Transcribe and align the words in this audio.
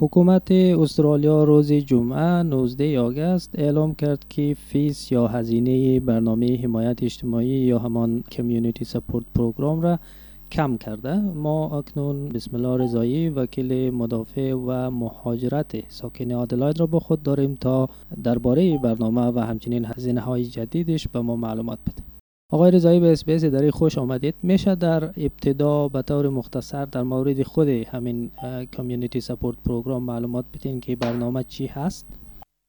حکومت 0.00 0.50
استرالیا 0.50 1.44
روز 1.44 1.72
جمعه 1.72 2.42
19 2.42 3.00
آگست 3.00 3.58
اعلام 3.58 3.94
کرد 3.94 4.24
که 4.28 4.56
فیس 4.68 5.12
یا 5.12 5.26
هزینه 5.26 6.00
برنامه 6.00 6.56
حمایت 6.62 7.02
اجتماعی 7.02 7.48
یا 7.48 7.78
همان 7.78 8.24
Community 8.32 8.84
Support 8.84 9.26
Program 9.34 9.80
را 9.80 9.98
کم 10.52 10.76
کرده. 10.76 11.16
ما 11.20 11.78
اکنون 11.78 12.28
بسم 12.28 12.56
الله 12.56 12.84
رضایی 12.84 13.28
وکیل 13.28 13.94
مدافع 13.94 14.52
و 14.52 14.90
مهاجرت 14.90 15.90
ساکن 15.90 16.32
آدلاید 16.32 16.80
را 16.80 16.86
با 16.86 16.98
خود 17.00 17.22
داریم 17.22 17.54
تا 17.54 17.88
درباره 18.22 18.78
برنامه 18.78 19.26
و 19.26 19.38
همچنین 19.38 19.84
هزینه 19.84 20.20
های 20.20 20.44
جدیدش 20.44 21.08
به 21.08 21.20
ما 21.20 21.36
معلومات 21.36 21.78
بده. 21.86 22.17
آقای 22.52 22.70
رضایی 22.70 23.00
به 23.00 23.12
SBS 23.12 23.44
دری 23.44 23.70
خوش 23.70 23.98
آمدید. 23.98 24.34
میشه 24.42 24.74
در 24.74 25.04
ابتدا 25.04 25.88
به 25.88 26.02
طور 26.02 26.28
مختصر 26.28 26.84
در 26.84 27.02
مورد 27.02 27.42
خود 27.42 27.68
همین 27.68 28.30
Community 28.72 29.20
Support 29.20 29.56
Program 29.66 30.02
معلومات 30.02 30.44
بدین 30.54 30.80
که 30.80 30.96
برنامه 30.96 31.44
چی 31.44 31.66
هست؟ 31.66 32.06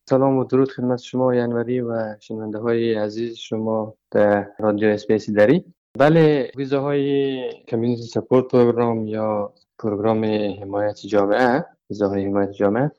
سلام 0.10 0.38
و 0.38 0.44
درود 0.44 0.72
خدمت 0.72 1.02
شما 1.02 1.36
ینوری 1.36 1.82
و 1.82 2.16
شنونده 2.20 2.60
های 2.60 2.94
عزیز. 2.94 3.36
شما 3.36 3.94
در 4.12 4.48
رادیو 4.60 4.90
SBS 4.90 5.30
دری 5.30 5.66
بله 6.00 6.52
ویزاهای 6.58 7.40
Community 7.68 8.04
Support 8.04 8.48
Program 8.48 9.08
یا 9.08 9.54
پروگرام 9.80 10.26
حمایت 10.62 11.08
جامعه 11.08 11.66
ویزاهای 11.90 12.26
حمایت 12.26 12.52
جامعه 12.52 12.92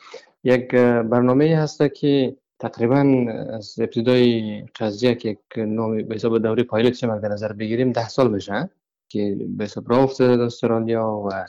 یک 0.45 0.75
برنامه 0.75 1.57
هست 1.57 1.95
که 1.95 2.37
تقریبا 2.61 3.33
از 3.53 3.75
ابتدای 3.81 4.63
قضیه 4.81 5.15
که 5.15 5.29
یک 5.29 5.39
نام 5.57 6.03
به 6.03 6.15
حساب 6.15 6.39
دوره 6.39 6.63
پایلوت 6.63 6.95
شما 6.95 7.19
در 7.19 7.29
نظر 7.29 7.53
بگیریم 7.53 7.93
ده 7.93 8.09
سال 8.09 8.29
بشه 8.29 8.71
که 9.09 9.37
به 9.49 9.65
حساب 9.65 9.93
راه 9.93 10.03
افتاده 10.03 10.37
در 10.37 10.43
استرالیا 10.43 11.07
و 11.07 11.47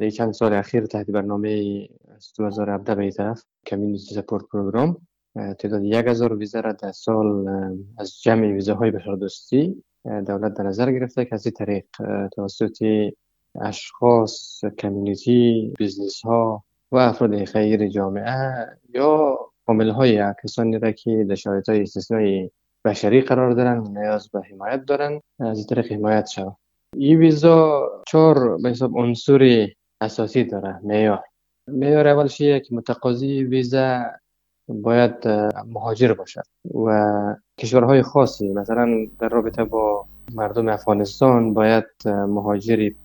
در 0.00 0.10
چند 0.10 0.32
سال 0.32 0.52
اخیر 0.52 0.86
تحت 0.86 1.10
برنامه 1.10 1.88
از 2.16 2.32
2017 2.38 2.94
به 2.94 3.10
طرف 3.10 3.44
Community 3.66 4.14
Support 4.14 4.44
Program 4.52 4.96
تعداد 5.34 5.84
یک 5.84 6.06
هزار 6.06 6.36
ویزا 6.36 6.60
را 6.60 6.72
در 6.72 6.92
سال 6.92 7.48
از 7.98 8.22
جمع 8.22 8.46
ویزاهای 8.46 8.90
بشردوستی 8.90 9.82
دولت 10.04 10.54
در 10.54 10.64
نظر 10.64 10.92
گرفته 10.92 11.24
که 11.24 11.34
از 11.34 11.46
این 11.46 11.52
طریق 11.52 11.84
توسط 12.32 12.84
اشخاص 13.60 14.64
community 14.78 15.74
business 15.78 16.20
ها 16.24 16.64
و 16.92 16.96
افراد 16.96 17.44
خیر 17.44 17.88
جامعه 17.88 18.66
یا 18.94 19.38
فامیل 19.66 19.90
های 19.90 20.34
کسانی 20.44 20.78
را 20.78 20.92
که 20.92 21.26
در 21.28 21.34
شرایط 21.34 21.68
استثنایی 21.68 22.50
بشری 22.84 23.20
قرار 23.20 23.52
دارن 23.52 23.98
نیاز 23.98 24.28
به 24.28 24.40
حمایت 24.50 24.84
دارن 24.84 25.20
از 25.40 25.66
طریق 25.66 25.92
حمایت 25.92 26.26
شود. 26.26 26.56
این 26.96 27.18
ویزا 27.18 27.88
چهار 28.06 28.56
به 28.56 28.70
حساب 28.70 28.98
عنصر 28.98 29.68
اساسی 30.00 30.44
داره 30.44 30.80
معیار. 30.82 31.24
معیار 31.68 32.08
اولش 32.08 32.38
که 32.38 32.62
متقاضی 32.70 33.42
ویزا 33.42 34.04
باید 34.68 35.28
مهاجر 35.66 36.12
باشد 36.12 36.42
و 36.86 37.36
کشورهای 37.58 38.02
خاصی 38.02 38.48
مثلا 38.48 39.06
در 39.18 39.28
رابطه 39.28 39.64
با 39.64 40.06
مردم 40.34 40.68
افغانستان 40.68 41.54
باید 41.54 41.84
مهاجری 42.06 42.96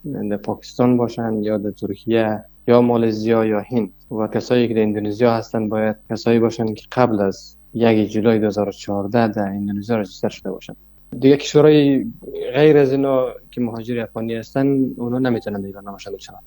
پاکستان 0.43 0.97
باشند 0.97 1.43
یا 1.43 1.57
در 1.57 1.71
ترکیه 1.71 2.45
یا 2.69 2.81
مالزیا 2.81 3.45
یا 3.45 3.59
هند 3.59 3.91
و 4.11 4.27
کسایی 4.27 4.67
که 4.67 4.73
در 4.73 4.81
اندونزیا 4.81 5.33
هستند 5.33 5.69
باید 5.69 5.95
کسایی 6.09 6.39
باشند 6.39 6.75
که 6.75 6.85
قبل 6.91 7.21
از 7.21 7.57
یک 7.73 8.11
جولای 8.11 8.39
2014 8.39 9.27
در 9.27 9.41
اندونزیا 9.41 9.97
رجیستر 9.97 10.29
شده 10.29 10.51
باشند 10.51 10.77
دیگه 11.19 11.37
کشورهای 11.37 12.05
غیر 12.53 12.77
از 12.77 12.91
اینا 12.91 13.27
که 13.51 13.61
مهاجر 13.61 13.99
افغانی 13.99 14.35
هستن 14.35 14.91
اونا 14.97 15.19
نمی‌تونن 15.19 15.61
در 15.61 15.71
برنامه 15.71 15.97
شامل 15.97 16.17
شوند 16.17 16.43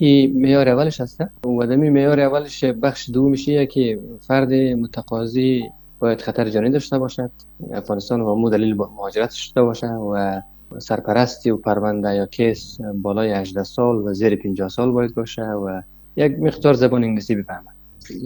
این 0.00 0.42
معیار 0.42 0.68
اولش 0.68 1.00
هسته 1.00 1.30
و 1.44 1.66
دمی 1.66 1.90
معیار 1.90 2.20
اولش 2.20 2.64
بخش 2.64 3.10
دومش 3.10 3.44
که 3.48 4.00
فرد 4.26 4.52
متقاضی 4.52 5.62
باید 5.98 6.20
خطر 6.20 6.50
جانی 6.50 6.70
داشته 6.70 6.98
باشد. 6.98 7.30
افغانستان 7.72 8.20
و 8.20 8.34
مو 8.34 8.50
دلیل 8.50 8.74
مهاجرت 8.74 9.30
شده 9.30 9.62
باشه 9.62 9.86
و 9.86 10.40
سرپرستی 10.78 11.50
و 11.50 11.56
پرونده 11.56 12.14
یا 12.14 12.26
کیس 12.26 12.78
بالای 12.94 13.32
18 13.32 13.62
سال 13.62 13.96
و 13.96 14.14
زیر 14.14 14.36
50 14.36 14.68
سال 14.68 14.92
باید 14.92 15.14
باشه 15.14 15.42
و 15.42 15.82
یک 16.16 16.38
مقدار 16.38 16.74
زبان 16.74 17.04
انگلیسی 17.04 17.34
بفهمه 17.34 17.70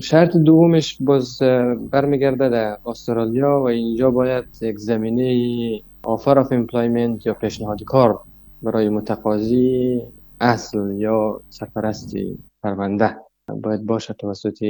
شرط 0.03 0.37
دومش 0.37 0.97
باز 1.01 1.39
برمیگرده 1.91 2.49
در 2.49 2.79
استرالیا 2.87 3.61
و 3.61 3.69
اینجا 3.69 4.11
باید 4.11 4.45
یک 4.63 4.79
زمینه 4.79 5.81
offer 6.03 6.39
of 6.39 6.53
employment 6.53 7.27
یا 7.27 7.35
پیشنهاد 7.35 7.85
کار 7.85 8.21
برای 8.63 8.89
متقاضی 8.89 10.03
اصل 10.41 10.79
یا 10.97 11.41
سرپرستی 11.51 12.39
پرونده 12.63 13.17
باید 13.63 13.87
باشه 13.87 14.15
توسط 14.15 14.65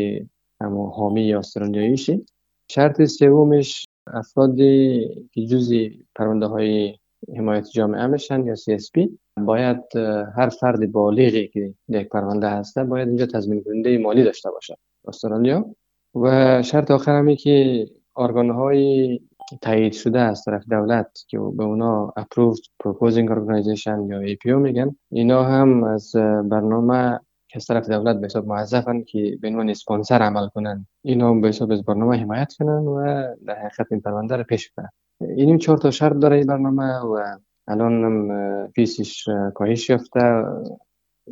همو 0.61 0.87
حامی 0.87 1.35
استرالیاییش. 1.35 2.27
شرط 2.71 3.05
سومش 3.05 3.87
افرادی 4.07 5.09
که 5.33 5.47
جزی 5.47 6.05
پرونده 6.15 6.47
های 6.47 6.95
حمایت 7.37 7.71
جامعه 7.71 8.07
میشن 8.07 8.47
یا 8.47 8.55
CSP 8.55 9.09
باید 9.41 9.97
هر 10.37 10.49
فرد 10.49 10.93
بالغی 10.93 11.49
که 11.49 11.75
یک 11.89 12.09
پرونده 12.09 12.49
هسته 12.51 12.85
باید 12.85 13.09
اینجا 13.09 13.27
تضمین 13.27 13.65
کننده 13.65 13.99
مالی 13.99 14.25
داشته 14.25 14.51
باشه. 14.51 14.77
استرالیا. 15.09 15.75
و 16.15 16.63
شرط 16.63 16.91
آخر 16.91 17.19
همی 17.19 17.37
که 17.37 17.87
آرگان 18.15 18.51
های 18.51 19.21
تایید 19.63 19.93
شده 19.93 20.21
از 20.21 20.45
طرف 20.45 20.65
دولت 20.71 21.25
که 21.29 21.39
به 21.39 21.65
اونا 21.65 22.15
approved 22.19 22.63
proposing 22.85 23.29
organization 23.29 24.11
یا 24.11 24.35
APO 24.35 24.47
میگن 24.47 24.97
اینا 25.11 25.45
هم 25.45 25.85
از 25.85 26.13
برنامه 26.45 27.21
که 27.49 27.57
از 27.57 27.67
طرف 27.67 27.89
دولت 27.89 28.17
به 28.17 28.27
حساب 28.27 28.47
موظفن 28.47 29.03
که 29.03 29.39
به 29.41 29.49
عنوان 29.49 29.71
اسپانسر 29.71 30.19
عمل 30.23 30.49
کنن. 30.49 30.87
اینا 31.03 31.35
به 31.35 31.49
حساب 31.49 31.71
از 31.71 31.85
برنامه 31.85 32.17
حمایت 32.17 32.53
کنن 32.59 32.87
و 32.87 33.05
در 33.47 33.55
حقیقت 33.55 33.87
این 33.91 34.01
پرونده 34.01 34.37
رو 34.37 34.45
پیش 34.45 34.71
برن 34.71 34.89
این 35.37 35.59
چهار 35.59 35.79
تا 35.79 35.91
شرط 35.91 36.13
داره 36.13 36.37
این 36.37 36.47
برنامه 36.47 36.99
و 36.99 37.39
الان 37.69 38.05
هم 38.05 38.69
فیسش 38.75 39.29
کاهش 39.55 39.91
یافته. 39.91 40.45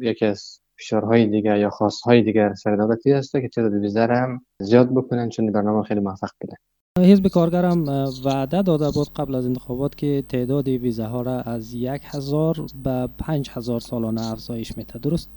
یکی 0.00 0.26
از 0.26 0.60
فشارهای 0.78 1.26
دیگه 1.26 1.58
یا 1.58 1.70
خواستهای 1.70 2.22
دیگر 2.22 2.54
سر 2.54 2.76
دولتی 2.76 3.12
هسته 3.12 3.40
که 3.40 3.48
تعداد 3.48 3.72
ویزا 3.72 4.06
هم 4.06 4.40
زیاد 4.60 4.90
بکنن 4.94 5.28
چون 5.28 5.52
برنامه 5.52 5.82
خیلی 5.82 6.00
موفق 6.00 6.28
بوده. 6.40 6.56
حزب 6.98 7.28
کارگر 7.28 7.64
هم 7.64 7.84
وعده 8.24 8.62
داده 8.62 8.90
بود 8.90 9.08
قبل 9.16 9.34
از 9.34 9.46
انتخابات 9.46 9.94
که 9.94 10.24
تعداد 10.28 10.68
ویزاها 10.68 11.22
را 11.22 11.40
از 11.40 11.74
یک 11.74 12.02
هزار 12.04 12.56
به 12.84 13.08
پنج 13.18 13.50
هزار 13.50 13.80
سالانه 13.80 14.32
افزایش 14.32 14.76
میده 14.76 14.98
درست؟ 14.98 15.30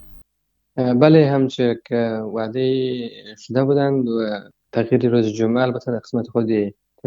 بله 0.75 1.29
همچه 1.31 1.81
که 1.85 2.21
وعده 2.33 3.09
شده 3.37 3.63
بودند 3.63 4.07
و 4.07 4.29
تغییر 4.71 5.09
روز 5.09 5.27
جمعه 5.27 5.63
البته 5.63 5.91
در 5.91 5.99
قسمت 5.99 6.27
خود 6.27 6.49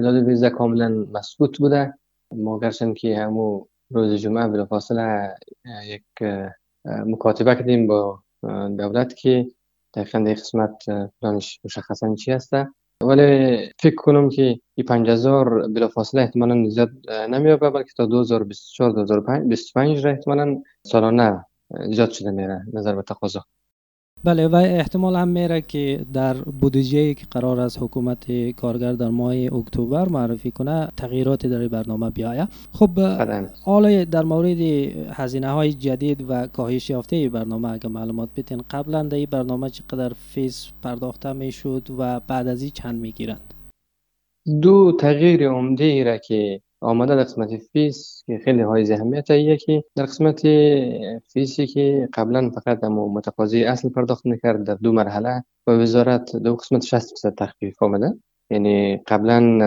تعداد 0.01 0.29
ویزا 0.29 0.51
کاملا 0.51 0.89
مسکوت 0.89 1.59
بوده. 1.59 1.95
ما 2.33 2.59
گرچند 2.59 2.97
که 2.97 3.19
همو 3.19 3.67
روز 3.91 4.15
جمعه 4.15 4.49
بلافاصله 4.49 5.35
یک 5.85 6.03
مکاتبه 6.85 7.55
کردیم 7.55 7.87
با 7.87 8.23
دولت 8.79 9.17
که 9.17 9.47
دقیقا 9.95 10.19
در 10.19 10.33
قسمت 10.33 10.85
پلانش 11.23 11.61
مشخصا 11.65 12.15
چی 12.15 12.33
هسته. 12.33 12.69
ولی 13.03 13.59
فکر 13.79 13.95
کنم 13.95 14.29
که 14.29 14.61
این 14.75 14.87
پنج 14.89 15.11
هزار 15.11 15.69
بلافاصله 15.69 16.23
احتمالا 16.23 16.69
زیاد 16.69 16.91
نمیابه 17.11 17.71
بلکه 17.71 17.91
تا 17.97 18.07
2024 18.07 18.93
2025 18.93 20.05
را 20.05 20.11
احتمالا 20.11 20.63
سالانه 20.83 21.45
زیاد 21.93 22.11
شده 22.11 22.31
میره 22.31 22.67
نظر 22.73 22.95
به 22.95 23.03
تقاضا. 23.03 23.45
بله 24.25 24.49
و 24.49 24.55
احتمال 24.55 25.17
هم 25.17 25.29
میره 25.29 25.61
که 25.61 26.07
در 26.13 26.35
بودجه 26.35 27.15
که 27.15 27.27
قرار 27.31 27.61
از 27.61 27.79
حکومت 27.79 28.51
کارگر 28.51 28.93
در 28.93 29.09
ماه 29.09 29.35
اکتبر 29.35 30.09
معرفی 30.09 30.51
کنه 30.51 30.89
تغییراتی 30.97 31.49
در 31.49 31.69
برنامه 31.69 32.11
بیایه. 32.11 32.49
خب 32.73 32.91
حالا 33.65 34.05
در 34.05 34.23
مورد 34.23 34.61
هزینه 35.11 35.51
های 35.51 35.73
جدید 35.73 36.25
و 36.29 36.47
کاهش 36.47 36.91
یافته 36.91 37.29
برنامه 37.29 37.73
اگه 37.73 37.89
معلومات 37.89 38.29
بتین 38.37 38.63
قبلا 38.71 39.03
در 39.03 39.17
این 39.17 39.27
برنامه 39.31 39.71
چقدر 39.71 40.13
فیس 40.15 40.69
پرداخته 40.83 41.33
می‌شد 41.33 41.89
و 41.99 42.21
بعد 42.21 42.49
از 42.49 42.63
این 42.63 42.71
چند 42.75 43.01
می‌گیرند؟ 43.01 43.55
دو 44.63 44.93
تغییر 45.01 45.49
عمده 45.49 45.85
ای 45.85 46.05
را 46.05 46.19
که 46.19 46.61
آمده 46.81 47.17
در 47.17 47.23
قسمت 47.23 47.57
فیس 47.57 48.23
که 48.27 48.41
خیلی 48.45 48.63
حائز 48.63 48.93
اهمیت 48.93 49.27
که 49.61 49.85
در 49.97 50.05
قسمت 50.05 50.41
فیسی 51.33 51.67
که 51.67 52.09
قبلا 52.15 52.51
فقط 52.51 52.85
اما 52.85 53.09
متقاضی 53.09 53.65
اصل 53.65 53.89
پرداخت 53.89 54.27
می‌کرد 54.27 54.65
در 54.65 54.75
دو 54.75 54.93
مرحله 54.93 55.45
و 55.67 55.71
وزارت 55.71 56.37
دو 56.37 56.57
قسمت 56.57 56.83
60 56.83 57.11
درصد 57.11 57.35
تخفیف 57.35 57.83
آمده. 57.83 58.15
یعنی 58.51 58.97
قبلا 58.97 59.59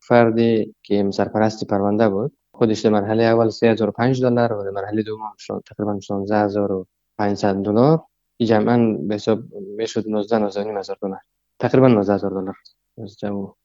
فردی 0.00 0.74
که 0.82 1.10
سرپرست 1.10 1.66
پرونده 1.66 2.08
بود 2.08 2.36
خودش 2.54 2.80
در 2.80 2.90
مرحله 2.90 3.22
اول 3.22 3.48
3005 3.48 4.22
دلار 4.22 4.52
و 4.52 4.64
در 4.64 4.70
مرحله 4.70 5.02
دوم 5.02 5.20
تقریبا 5.66 6.00
16500 6.00 7.54
دلار. 7.54 8.02
جمعا 8.42 8.96
به 9.08 9.14
حساب 9.14 9.38
می‌شد 9.76 10.08
19 10.08 10.38
19000 10.38 10.96
دلار. 11.02 11.20
تقریبا 11.58 11.88
19000 11.88 12.30
دلار. 12.30 12.54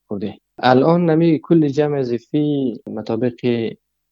بوده 0.10 0.40
الان 0.64 1.10
نمی 1.10 1.40
کل 1.44 1.68
جمع 1.68 2.00
اضافی 2.00 2.74
مطابق 2.88 3.34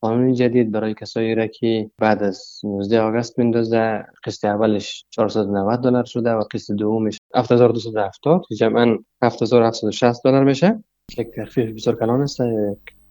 قانون 0.01 0.33
جدید 0.33 0.71
برای 0.71 0.93
کسایی 0.93 1.35
را 1.35 1.47
که 1.47 1.91
بعد 1.97 2.23
از 2.23 2.59
19 2.63 3.01
آگست 3.01 3.39
میندازه 3.39 4.05
قسط 4.23 4.45
اولش 4.45 5.05
490 5.09 5.81
دلار 5.81 6.03
شده 6.03 6.31
و 6.31 6.43
قسط 6.53 6.73
دومش 6.73 7.17
7270 7.35 8.43
جمعا 8.57 8.97
7760 9.21 10.23
دلار 10.23 10.43
میشه. 10.43 10.83
یک 11.17 11.27
تخفیف 11.35 11.75
بسیار 11.75 11.95
کلان 11.95 12.21
است 12.21 12.37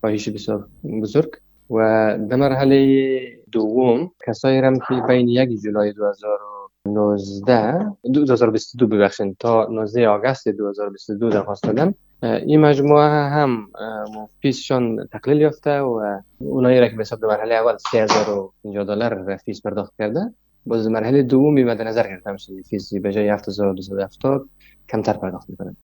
کاهش 0.02 0.28
بسیار 0.28 0.68
بزرگ. 1.02 1.30
و 1.70 1.78
در 2.30 2.36
مرحله 2.36 3.20
دوم 3.52 4.10
کسایی 4.26 4.58
هم 4.58 4.74
که 4.74 5.02
بین 5.08 5.28
یک 5.28 5.60
جولای 5.62 5.92
2019 6.94 7.96
2022 8.14 8.86
ببخشید 8.86 9.36
تا 9.38 9.68
19 9.70 10.08
آگست 10.08 10.48
2022 10.48 11.28
درخواست 11.28 11.62
دادن 11.62 11.94
این 12.22 12.60
مجموعه 12.60 13.08
هم 13.08 13.68
فیسشان 14.40 15.06
تقلیل 15.12 15.40
یافته 15.40 15.80
و 15.80 16.20
اونایی 16.38 16.80
را 16.80 16.88
که 16.88 16.96
به 16.96 17.00
حساب 17.00 17.24
مرحله 17.24 17.54
اول 17.54 17.76
3050 17.76 18.84
دلار 18.84 19.36
فیس 19.36 19.62
پرداخت 19.62 19.92
کرده 19.98 20.20
باز 20.66 20.88
مرحله 20.88 21.22
دومی 21.22 21.64
مد 21.64 21.82
نظر 21.82 22.08
گرفته 22.08 22.32
میشه. 22.32 22.62
فیسی 22.62 22.98
به 22.98 23.12
جای 23.12 23.28
7270 23.28 24.48
کمتر 24.88 25.12
پرداخت 25.12 25.50
می‌کنه. 25.50 25.76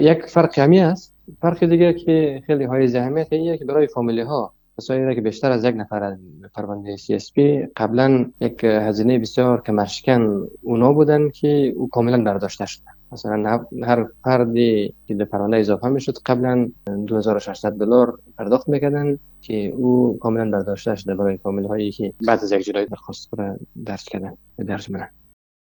یک 0.00 0.22
فرق 0.22 0.52
کمی 0.52 0.80
است. 0.80 1.14
فرق 1.40 1.64
دیگه 1.64 1.92
که 1.92 2.42
خیلی 2.46 2.64
حائز 2.64 2.88
اهمیته 2.88 3.58
که 3.58 3.64
برای 3.64 3.86
فامیلی 3.86 4.20
ها 4.20 4.52
کسایی 4.78 5.14
که 5.14 5.20
بیشتر 5.20 5.50
از 5.52 5.64
یک 5.64 5.74
نفر 5.76 6.16
پرونده 6.54 6.96
CSP 6.96 7.66
قبلا 7.76 8.30
یک 8.40 8.64
هزینه 8.64 9.18
بسیار 9.18 9.62
کمرشکن 9.62 10.46
اونا 10.62 10.92
بودن 10.92 11.30
که 11.30 11.72
او 11.76 11.88
کاملا 11.88 12.24
برداشته 12.24 12.66
شده 12.66 12.84
مثلا 13.12 13.66
هر 13.82 14.06
فردی 14.24 14.94
که 15.06 15.14
به 15.14 15.24
پرونده 15.24 15.56
اضافه 15.56 15.88
می‌شد 15.88 16.18
قبلا 16.26 16.68
2600 17.06 17.72
دلار 17.72 18.18
پرداخت 18.38 18.68
می‌کردن 18.68 19.18
که 19.40 19.66
او 19.66 20.18
کاملا 20.18 20.50
برداشته 20.50 20.94
شده 20.94 21.14
برای 21.14 21.36
فامیل 21.36 21.66
هایی 21.66 21.92
که 21.92 22.12
بعد 22.26 22.38
از 22.42 22.52
یک 22.52 22.64
جولای 22.64 22.86
درخواست 22.86 23.30
درس 23.86 24.04
کردن 24.04 24.36
درس 24.66 24.90
منن 24.90 25.08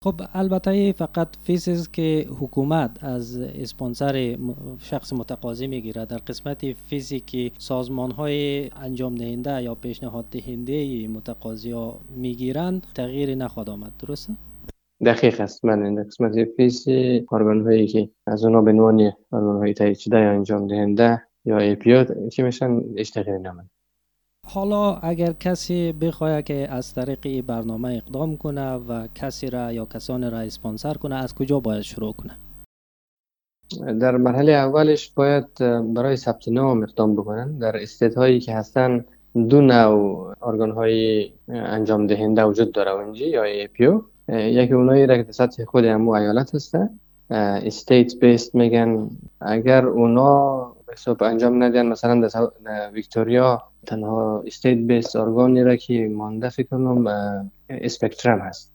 خب 0.04 0.22
البته 0.34 0.92
فقط 0.92 1.28
فیسز 1.44 1.92
که 1.92 2.28
حکومت 2.40 3.04
از 3.04 3.38
اسپانسر 3.38 4.38
شخص 4.80 5.14
متقاضی 5.14 5.68
می‌گیره. 5.68 6.06
در 6.06 6.18
قسمت 6.18 6.74
فیزی 6.74 7.20
که 7.20 7.52
سازمان 7.58 8.12
های 8.12 8.70
انجام 8.70 9.16
دهنده 9.16 9.64
یا 9.64 9.76
پیشنهاد 9.76 10.26
دهنده 10.32 11.08
متقاضی 11.08 11.72
ها 11.72 12.00
می‌گیرند 12.16 12.88
تغییری 12.96 13.36
نخواهد 13.36 13.70
آمد. 13.70 13.92
درسته؟ 14.00 14.34
دقیق 15.06 15.42
است. 15.42 15.66
من 15.66 15.96
در 15.96 16.04
قسمت 16.04 16.48
فیزی 16.58 17.22
کاربان 17.22 17.62
هایی 17.62 17.88
که 17.88 18.10
از 18.28 18.46
اونا 18.46 18.62
به 18.62 18.72
عنوان 18.72 19.12
کاربان 19.32 19.58
های 19.58 19.74
تایید 19.74 19.98
شده 19.98 20.18
انجام 20.18 20.68
دهنده 20.68 21.22
یا 21.46 21.58
ای 21.58 21.76
پی 21.76 22.06
چی 22.30 22.44
میشن 22.44 22.82
هیچ 22.98 23.14
تغییری 23.14 23.40
حالا 24.50 24.96
اگر 24.96 25.34
کسی 25.40 25.92
بخواهد 25.92 26.44
که 26.44 26.68
از 26.72 26.94
طریق 26.94 27.42
برنامه 27.42 27.94
اقدام 27.96 28.38
کنه 28.38 28.74
و 28.74 29.08
کسی 29.16 29.50
را 29.50 29.72
یا 29.72 29.86
کسان 29.86 30.32
را 30.32 30.40
اسپانسر 30.40 30.94
کنه 30.94 31.16
از 31.16 31.36
کجا 31.36 31.60
باید 31.60 31.82
شروع 31.82 32.14
کنه؟ 32.14 32.38
در 34.00 34.18
مرحله 34.18 34.52
اولش 34.52 35.10
باید 35.10 35.48
برای 35.94 36.16
ثبت 36.16 36.48
نام 36.48 36.84
اقدام 36.84 37.16
بکنن. 37.16 37.58
در 37.58 37.78
state 37.78 38.16
هایی 38.16 38.40
که 38.40 38.56
هستن 38.56 39.06
دو 39.50 39.62
نوع 39.62 40.36
ارگان 40.42 40.72
های 40.72 41.30
انجام 41.48 42.08
دهنده 42.08 42.44
وجود 42.44 42.72
داره 42.72 42.92
اونجا 42.92 43.26
یا 43.26 43.44
APO 43.44 44.02
یکی 44.30 44.74
اونایی 44.74 45.06
را 45.08 45.24
که 45.24 45.32
سطح 45.32 45.66
خود 45.66 45.86
امو 45.86 46.12
ایالت 46.12 46.56
هسته 46.56 46.90
state 47.30 48.20
based 48.20 48.56
میگن. 48.56 49.10
اگر 49.42 49.86
اونا 49.86 50.67
حساب 50.98 51.24
انجام 51.24 51.64
ندین 51.64 51.82
مثلا 51.82 52.28
در 52.66 52.90
ویکتوریا 52.94 53.64
تنها 53.86 54.44
state 54.48 54.78
base 54.78 55.16
ارگانی 55.16 55.64
را 55.64 55.76
که 55.76 56.08
مانده 56.08 56.50
فکر 56.50 56.68
کنم 56.68 57.08
Spectrum 57.70 58.40
هست. 58.40 58.74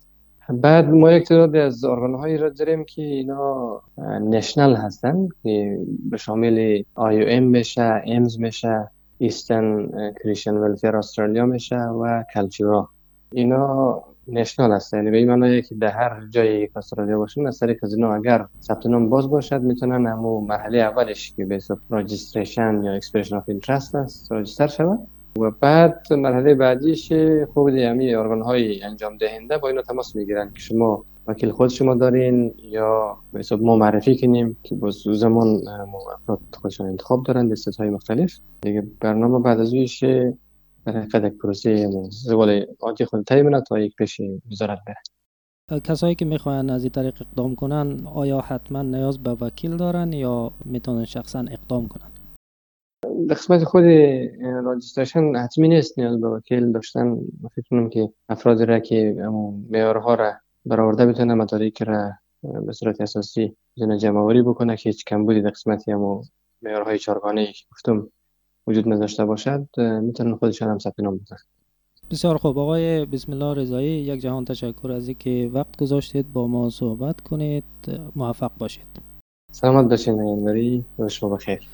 بعد 0.48 0.90
ما 0.90 1.12
یک 1.12 1.28
تعدادی 1.28 1.58
از 1.58 1.84
ارگان 1.84 2.14
هایی 2.14 2.36
را 2.36 2.48
داریم 2.48 2.84
که 2.84 3.02
اینا 3.02 3.82
national 4.20 4.74
هستن 4.76 5.28
که 5.42 5.78
به 6.10 6.16
شامل 6.16 6.82
آی 6.94 7.24
ام 7.24 7.42
میشه 7.42 8.02
AMES 8.06 8.40
میشه 8.40 8.90
Eastern 9.18 9.88
Christian 10.22 10.54
Welfare 10.54 10.96
Australia 10.96 11.46
میشه 11.46 11.78
و 11.78 12.24
Cultura 12.34 12.88
اینا 13.32 14.02
national 14.28 14.72
است. 14.72 14.94
یعنی 14.94 15.10
به 15.10 15.16
این 15.16 15.34
معنی 15.34 15.62
که 15.62 15.74
در 15.74 15.90
هر 15.90 16.26
جایی 16.30 16.66
که 16.66 16.78
استرالیا 16.78 17.18
باشن 17.18 17.46
از 17.46 17.58
طریق 17.58 17.84
از 17.84 17.94
اگر 17.98 18.46
ثبت 18.60 18.86
نام 18.86 19.08
باز 19.08 19.30
باشد 19.30 19.62
می‌تونن 19.62 20.06
همو 20.06 20.40
مرحله 20.40 20.78
اولش 20.78 21.34
که 21.36 21.44
به 21.44 21.54
حساب 21.54 21.78
registration 21.90 22.82
یا 22.84 22.92
expression 22.92 23.36
of 23.36 23.48
interest 23.48 23.94
است 23.94 24.32
register 24.32 24.66
شود. 24.66 24.98
و 25.40 25.50
بعد 25.50 26.12
مرحله 26.12 26.54
بعدیش 26.54 27.12
خود 27.54 27.74
همی 27.74 28.14
ارگان 28.14 28.42
های 28.42 28.82
انجام 28.82 29.16
دهنده 29.16 29.58
با 29.58 29.68
اینا 29.68 29.82
تماس 29.82 30.16
می‌گیرن 30.16 30.50
که 30.50 30.60
شما 30.60 31.04
وکیل 31.26 31.50
خود 31.50 31.70
شما 31.70 31.94
دارین 31.94 32.54
یا 32.58 33.16
به 33.32 33.38
حساب 33.38 33.62
ما 33.62 33.76
معرفی 33.76 34.18
کنیم 34.18 34.56
که 34.62 34.74
باز 34.74 34.94
زمان 34.94 35.60
افراد 36.14 36.40
خودشان 36.54 36.86
انتخاب 36.86 37.22
دارن 37.22 37.48
دستت 37.48 37.76
های 37.76 37.90
مختلف. 37.90 38.38
دیگه 38.60 38.86
برنامه 39.00 39.38
بعد 39.38 39.60
از 39.60 39.72
حقیقت 40.86 41.24
یک 41.24 41.38
پروسه 41.38 41.90
زوال 42.10 42.66
عادی 42.80 43.04
خود 43.04 43.24
طی 43.24 43.60
تا 43.68 43.78
یک 43.78 43.96
پیش 43.96 44.20
وزارت 44.50 44.78
بره. 44.86 45.80
کسایی 45.80 46.14
که 46.14 46.24
می‌خواین 46.24 46.70
از 46.70 46.82
این 46.82 46.92
طریق 46.92 47.22
اقدام 47.22 47.54
کنن 47.54 48.06
آیا 48.06 48.40
حتما 48.40 48.82
نیاز 48.82 49.18
به 49.18 49.30
وکیل 49.30 49.76
دارن 49.76 50.12
یا 50.12 50.52
می‌تونن 50.64 51.04
شخصا 51.04 51.38
اقدام 51.38 51.88
کنن 51.88 52.10
در 53.28 53.34
قسمت 53.34 53.64
خود 53.64 53.84
راجستریشن 54.64 55.36
حتمی 55.36 55.68
نیست 55.68 55.98
نیاز 55.98 56.20
به 56.20 56.28
وکیل 56.28 56.72
داشتن. 56.72 57.18
فکر 57.54 57.64
کنم 57.70 57.88
که 57.88 58.08
افرادی 58.28 58.66
را 58.66 58.78
که 58.78 59.16
معیارها 59.70 60.14
را 60.14 60.32
برآورده 60.66 61.06
بتونه 61.06 61.34
مدارک 61.34 61.82
را 61.82 62.10
به 62.66 62.72
صورت 62.72 63.00
اساسی 63.00 63.56
جمع 63.98 64.42
بکنه 64.42 64.76
که 64.76 64.88
هیچ 64.88 65.04
کمبودی 65.04 65.40
در 65.40 65.50
قسمت 65.50 65.84
معیارهای 66.62 66.98
چارگانه 66.98 67.46
که 67.46 67.64
گفتم. 67.72 68.08
وجود 68.66 68.88
نداشته 68.88 69.24
باشد 69.24 69.68
می‌تونن 69.78 70.34
خودشان 70.34 70.68
هم 70.68 70.78
ثبت 70.78 71.00
نام 71.00 71.16
بزنن. 71.16 71.38
بسیار 72.10 72.36
خوب. 72.36 72.58
آقای 72.58 73.04
بسم 73.06 73.32
الله 73.32 73.54
رضایی 73.54 73.88
یک 73.88 74.20
جهان 74.20 74.44
تشکر 74.44 74.92
از 74.92 75.08
اینکه 75.08 75.50
وقت 75.52 75.76
گذاشتید 75.76 76.32
با 76.32 76.46
ما 76.46 76.70
صحبت 76.70 77.20
کنید. 77.20 77.64
موفق 78.16 78.50
باشید. 78.58 78.86
سلامت 79.52 79.90
باشین 79.90 80.20
انوری 80.20 80.84
و 80.98 81.08
شما 81.08 81.28
بخیر. 81.28 81.68